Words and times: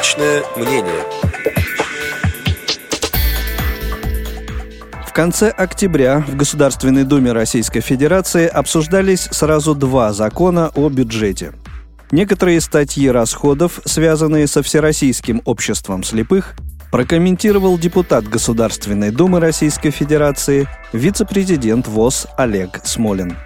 Личное 0.00 0.42
мнение. 0.56 1.04
В 5.06 5.12
конце 5.12 5.50
октября 5.50 6.20
в 6.20 6.36
Государственной 6.36 7.04
Думе 7.04 7.32
Российской 7.32 7.80
Федерации 7.80 8.48
обсуждались 8.48 9.24
сразу 9.24 9.74
два 9.74 10.14
закона 10.14 10.70
о 10.74 10.88
бюджете. 10.88 11.52
Некоторые 12.12 12.62
статьи 12.62 13.10
расходов, 13.10 13.80
связанные 13.84 14.46
со 14.46 14.62
Всероссийским 14.62 15.42
обществом 15.44 16.02
слепых, 16.02 16.54
прокомментировал 16.90 17.76
депутат 17.76 18.24
Государственной 18.24 19.10
Думы 19.10 19.38
Российской 19.38 19.90
Федерации, 19.90 20.66
вице-президент 20.94 21.86
ВОЗ 21.86 22.26
Олег 22.38 22.80
Смолин. 22.84 23.36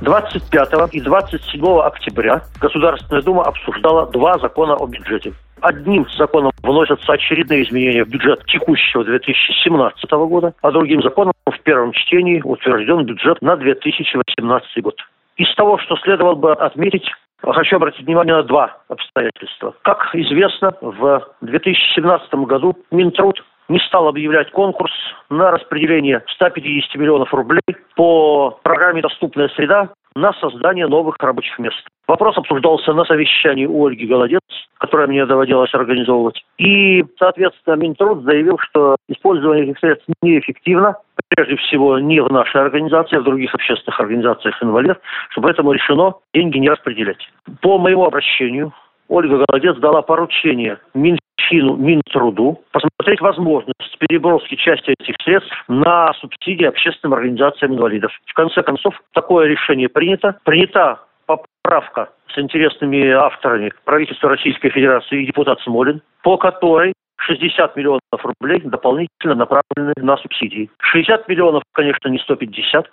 25 0.00 0.92
и 0.92 1.00
27 1.00 1.80
октября 1.80 2.44
Государственная 2.60 3.22
Дума 3.22 3.42
обсуждала 3.42 4.06
два 4.12 4.38
закона 4.38 4.76
о 4.76 4.86
бюджете. 4.86 5.34
Одним 5.60 6.06
законом 6.10 6.52
вносятся 6.62 7.12
очередные 7.12 7.64
изменения 7.64 8.04
в 8.04 8.08
бюджет 8.08 8.44
текущего 8.46 9.04
2017 9.04 10.10
года, 10.10 10.54
а 10.62 10.70
другим 10.70 11.02
законом 11.02 11.32
в 11.46 11.60
первом 11.60 11.92
чтении 11.92 12.40
утвержден 12.42 13.04
бюджет 13.04 13.40
на 13.42 13.56
2018 13.56 14.82
год. 14.82 14.96
Из 15.36 15.54
того, 15.54 15.78
что 15.78 15.96
следовало 15.96 16.34
бы 16.34 16.52
отметить, 16.52 17.10
Хочу 17.42 17.76
обратить 17.76 18.06
внимание 18.06 18.34
на 18.34 18.42
два 18.42 18.78
обстоятельства. 18.88 19.74
Как 19.82 20.14
известно, 20.14 20.74
в 20.80 21.22
2017 21.42 22.34
году 22.46 22.76
Минтруд 22.90 23.44
не 23.68 23.78
стал 23.80 24.08
объявлять 24.08 24.50
конкурс 24.50 24.92
на 25.30 25.50
распределение 25.50 26.22
150 26.34 26.94
миллионов 26.96 27.32
рублей 27.34 27.62
по 27.94 28.58
программе 28.62 29.02
«Доступная 29.02 29.48
среда» 29.48 29.90
на 30.14 30.32
создание 30.34 30.86
новых 30.86 31.16
рабочих 31.20 31.58
мест. 31.58 31.76
Вопрос 32.08 32.38
обсуждался 32.38 32.94
на 32.94 33.04
совещании 33.04 33.66
у 33.66 33.86
Ольги 33.86 34.06
Голодец, 34.06 34.40
которое 34.78 35.06
мне 35.08 35.26
доводилось 35.26 35.74
организовывать. 35.74 36.42
И, 36.56 37.04
соответственно, 37.18 37.74
Минтруд 37.74 38.22
заявил, 38.22 38.58
что 38.58 38.96
использование 39.08 39.64
этих 39.64 39.78
средств 39.78 40.06
неэффективно, 40.22 40.96
прежде 41.28 41.56
всего 41.56 41.98
не 41.98 42.20
в 42.20 42.32
нашей 42.32 42.62
организации, 42.62 43.16
а 43.16 43.20
в 43.20 43.24
других 43.24 43.54
общественных 43.54 44.00
организациях 44.00 44.62
инвалидов, 44.62 44.98
что 45.30 45.42
поэтому 45.42 45.72
решено 45.72 46.14
деньги 46.32 46.58
не 46.58 46.70
распределять. 46.70 47.28
По 47.60 47.78
моему 47.78 48.04
обращению 48.04 48.72
Ольга 49.08 49.44
Голодец 49.46 49.76
дала 49.78 50.02
поручение 50.02 50.78
Минфину, 50.94 51.76
Минтруду 51.76 52.60
посмотреть 52.72 53.20
возможность 53.20 53.98
переброски 53.98 54.56
части 54.56 54.94
этих 54.98 55.14
средств 55.22 55.52
на 55.68 56.12
субсидии 56.14 56.66
общественным 56.66 57.14
организациям 57.14 57.74
инвалидов. 57.74 58.12
В 58.26 58.34
конце 58.34 58.62
концов, 58.62 58.94
такое 59.12 59.46
решение 59.46 59.88
принято. 59.88 60.38
Принята 60.44 61.00
поправка 61.26 62.10
с 62.32 62.38
интересными 62.38 63.10
авторами 63.10 63.72
правительства 63.84 64.30
Российской 64.30 64.70
Федерации 64.70 65.22
и 65.22 65.26
депутат 65.26 65.60
Смолин, 65.60 66.02
по 66.22 66.36
которой 66.36 66.92
60 67.18 67.76
миллионов 67.76 68.00
рублей 68.22 68.60
дополнительно 68.60 69.34
направлены 69.34 69.92
на 69.96 70.16
субсидии. 70.18 70.70
60 70.80 71.28
миллионов, 71.28 71.62
конечно, 71.72 72.08
не 72.08 72.18
150. 72.18 72.88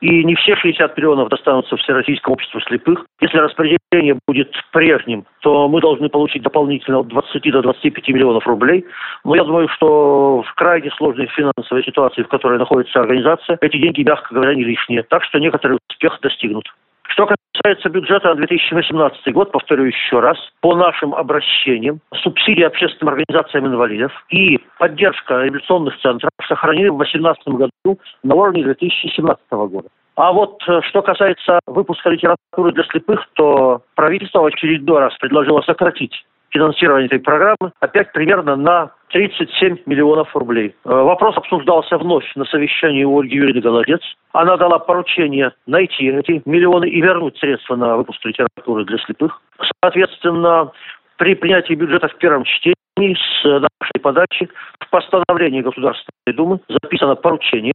И 0.00 0.24
не 0.24 0.34
все 0.36 0.56
60 0.56 0.96
миллионов 0.96 1.28
достанутся 1.28 1.76
Всероссийскому 1.76 2.34
обществу 2.34 2.60
слепых. 2.60 3.04
Если 3.20 3.38
распределение 3.38 4.18
будет 4.26 4.52
прежним, 4.72 5.24
то 5.40 5.68
мы 5.68 5.80
должны 5.80 6.08
получить 6.08 6.42
дополнительно 6.42 7.00
от 7.00 7.08
20 7.08 7.52
до 7.52 7.62
25 7.62 8.08
миллионов 8.08 8.46
рублей. 8.46 8.86
Но 9.24 9.34
я 9.34 9.44
думаю, 9.44 9.68
что 9.68 10.42
в 10.42 10.54
крайне 10.54 10.90
сложной 10.92 11.26
финансовой 11.26 11.84
ситуации, 11.84 12.22
в 12.22 12.28
которой 12.28 12.58
находится 12.58 13.00
организация, 13.00 13.58
эти 13.60 13.76
деньги, 13.76 14.02
мягко 14.02 14.34
говоря, 14.34 14.54
не 14.54 14.64
лишние. 14.64 15.02
Так 15.02 15.24
что 15.24 15.38
некоторый 15.38 15.78
успех 15.90 16.18
достигнут. 16.22 16.72
Что 17.08 17.26
касается 17.26 17.88
бюджета 17.88 18.28
на 18.28 18.34
2018 18.36 19.32
год, 19.32 19.52
повторю 19.52 19.84
еще 19.84 20.20
раз, 20.20 20.36
по 20.60 20.74
нашим 20.74 21.14
обращениям, 21.14 22.00
субсидии 22.22 22.62
общественным 22.62 23.14
организациям 23.14 23.66
инвалидов 23.66 24.12
и 24.30 24.58
поддержка 24.78 25.42
революционных 25.42 25.98
центров 26.00 26.30
сохранены 26.48 26.92
в 26.92 26.98
2018 26.98 27.48
году 27.48 28.00
на 28.22 28.34
уровне 28.34 28.64
2017 28.64 29.38
года. 29.50 29.88
А 30.16 30.32
вот 30.32 30.62
э, 30.68 30.80
что 30.88 31.02
касается 31.02 31.58
выпуска 31.66 32.10
литературы 32.10 32.72
для 32.72 32.84
слепых, 32.84 33.26
то 33.34 33.82
правительство 33.96 34.40
в 34.40 34.46
очередной 34.46 35.00
раз 35.00 35.16
предложило 35.18 35.60
сократить 35.62 36.24
финансирование 36.54 37.06
этой 37.06 37.18
программы 37.18 37.72
опять 37.80 38.12
примерно 38.12 38.56
на 38.56 38.92
37 39.10 39.78
миллионов 39.86 40.34
рублей. 40.34 40.74
Э, 40.84 40.88
вопрос 40.88 41.36
обсуждался 41.36 41.98
вновь 41.98 42.24
на 42.36 42.44
совещании 42.44 43.04
у 43.04 43.20
Ольги 43.20 43.36
Юрьевны 43.36 43.60
Голодец. 43.60 44.00
Она 44.32 44.56
дала 44.56 44.78
поручение 44.78 45.52
найти 45.66 46.06
эти 46.06 46.42
миллионы 46.44 46.88
и 46.88 47.00
вернуть 47.00 47.36
средства 47.38 47.76
на 47.76 47.96
выпуск 47.96 48.24
литературы 48.24 48.84
для 48.84 48.98
слепых. 48.98 49.40
Соответственно, 49.82 50.70
при 51.16 51.34
принятии 51.34 51.74
бюджета 51.74 52.08
в 52.08 52.16
первом 52.16 52.44
чтении 52.44 52.74
с 52.96 53.44
нашей 53.44 54.00
подачи 54.00 54.48
в 54.80 54.90
постановлении 54.90 55.60
Государственной 55.60 56.34
Думы 56.34 56.60
записано 56.68 57.16
поручение 57.16 57.72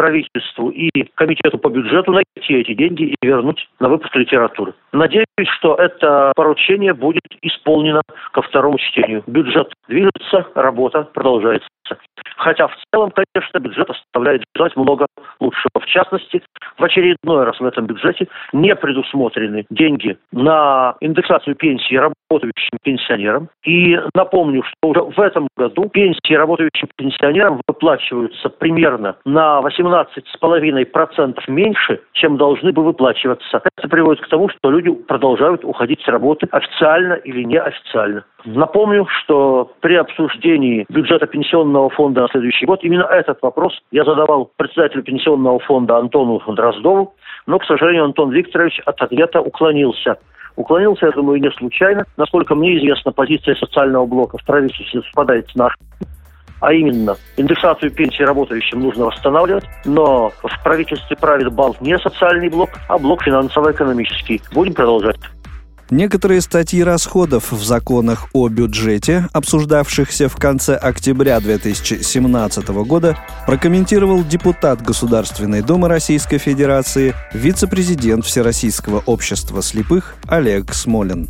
правительству 0.00 0.70
и 0.70 0.88
комитету 1.14 1.58
по 1.58 1.68
бюджету 1.68 2.10
найти 2.10 2.54
эти 2.54 2.72
деньги 2.72 3.02
и 3.02 3.16
вернуть 3.22 3.68
на 3.80 3.90
выпуск 3.90 4.16
литературы. 4.16 4.72
Надеюсь, 4.92 5.26
что 5.58 5.74
это 5.74 6.32
поручение 6.34 6.94
будет 6.94 7.20
исполнено 7.42 8.00
ко 8.32 8.40
второму 8.40 8.78
чтению. 8.78 9.22
Бюджет 9.26 9.70
движется, 9.88 10.46
работа 10.54 11.02
продолжается. 11.12 11.68
Хотя 12.36 12.68
в 12.68 12.76
целом, 12.90 13.12
конечно, 13.12 13.58
бюджет 13.58 13.90
оставляет 13.90 14.42
желать 14.56 14.74
много 14.76 15.06
лучшего. 15.40 15.80
В 15.80 15.86
частности, 15.86 16.42
в 16.78 16.84
очередной 16.84 17.44
раз 17.44 17.60
в 17.60 17.64
этом 17.64 17.86
бюджете 17.86 18.28
не 18.52 18.74
предусмотрены 18.74 19.66
деньги 19.68 20.16
на 20.32 20.96
индексацию 21.00 21.56
пенсии 21.56 21.96
работающим 21.96 22.78
пенсионерам. 22.82 23.48
И 23.64 23.98
напомню, 24.14 24.62
что 24.62 24.88
уже 24.88 25.02
в 25.02 25.20
этом 25.20 25.48
году 25.56 25.88
пенсии 25.90 26.32
работающим 26.32 26.88
пенсионерам 26.96 27.60
выплачиваются 27.66 28.48
примерно 28.48 29.16
на 29.24 29.60
18,5% 29.90 31.38
меньше, 31.48 32.00
чем 32.12 32.36
должны 32.36 32.72
бы 32.72 32.84
выплачиваться. 32.84 33.62
Это 33.76 33.88
приводит 33.88 34.22
к 34.24 34.28
тому, 34.28 34.48
что 34.48 34.70
люди 34.70 34.90
продолжают 34.90 35.64
уходить 35.64 36.00
с 36.02 36.08
работы 36.08 36.48
официально 36.50 37.14
или 37.14 37.42
неофициально. 37.42 38.24
Напомню, 38.44 39.06
что 39.22 39.72
при 39.80 39.94
обсуждении 39.94 40.86
бюджета 40.88 41.26
пенсионного 41.26 41.90
фонда 41.90 42.22
на 42.22 42.28
следующий 42.28 42.66
год 42.66 42.80
именно 42.82 43.04
этот 43.04 43.40
вопрос 43.42 43.78
я 43.90 44.04
задавал 44.04 44.50
председателю 44.56 45.02
пенсионного 45.02 45.58
фонда 45.60 45.98
Антону 45.98 46.40
Дроздову, 46.46 47.14
но, 47.46 47.58
к 47.58 47.64
сожалению, 47.64 48.04
Антон 48.04 48.30
Викторович 48.30 48.80
от 48.86 49.00
ответа 49.00 49.40
уклонился. 49.40 50.16
Уклонился, 50.56 51.06
я 51.06 51.12
думаю, 51.12 51.40
не 51.40 51.50
случайно. 51.52 52.04
Насколько 52.16 52.54
мне 52.54 52.76
известно, 52.78 53.12
позиция 53.12 53.54
социального 53.54 54.06
блока 54.06 54.38
в 54.38 54.44
правительстве 54.44 55.02
совпадает 55.02 55.48
с 55.48 55.54
нашей. 55.54 55.78
А 56.60 56.72
именно, 56.72 57.16
индексацию 57.36 57.90
пенсии 57.90 58.22
работающим 58.22 58.80
нужно 58.80 59.06
восстанавливать, 59.06 59.64
но 59.84 60.30
в 60.42 60.62
правительстве 60.62 61.16
правит 61.16 61.52
бал 61.52 61.76
не 61.80 61.98
социальный 61.98 62.48
блок, 62.48 62.70
а 62.88 62.98
блок 62.98 63.22
финансово-экономический. 63.22 64.42
Будем 64.52 64.74
продолжать. 64.74 65.16
Некоторые 65.90 66.40
статьи 66.40 66.84
расходов 66.84 67.50
в 67.50 67.64
законах 67.64 68.28
о 68.32 68.48
бюджете, 68.48 69.26
обсуждавшихся 69.32 70.28
в 70.28 70.36
конце 70.36 70.76
октября 70.76 71.40
2017 71.40 72.68
года, 72.68 73.18
прокомментировал 73.44 74.22
депутат 74.22 74.80
Государственной 74.82 75.62
Думы 75.62 75.88
Российской 75.88 76.38
Федерации, 76.38 77.14
вице-президент 77.32 78.24
Всероссийского 78.24 79.02
общества 79.04 79.62
слепых 79.62 80.14
Олег 80.28 80.72
Смолин. 80.74 81.28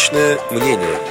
Личное 0.00 0.38
мнение. 0.50 1.09